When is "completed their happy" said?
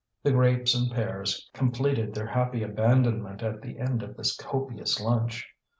1.53-2.63